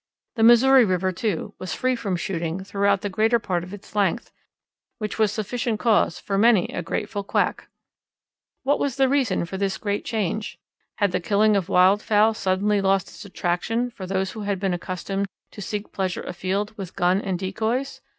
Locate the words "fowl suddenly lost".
12.01-13.09